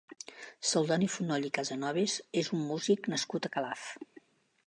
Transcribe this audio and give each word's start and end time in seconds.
Celdoni 0.69 1.09
Fonoll 1.15 1.45
i 1.49 1.51
Casanoves 1.57 2.15
és 2.43 2.51
un 2.59 2.65
músic 2.71 3.09
nascut 3.15 3.47
a 3.51 3.55
Calaf. 3.59 3.87